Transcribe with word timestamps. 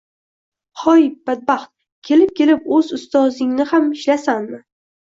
Hoy, 0.83 1.03
badbaxt! 1.27 1.71
Kelib-kelib 2.09 2.67
o’z 2.79 2.91
ustozingniham 2.99 3.97
shilasanmi? 4.03 4.67